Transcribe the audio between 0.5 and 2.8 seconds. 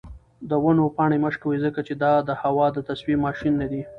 ونو پاڼې مه شکوئ ځکه چې دا د هوا د